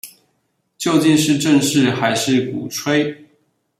[0.79, 3.15] 究竟是正視還是鼓吹